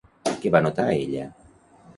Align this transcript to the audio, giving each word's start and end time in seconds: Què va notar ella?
Què 0.45 0.51
va 0.55 0.61
notar 0.67 0.87
ella? 0.95 1.29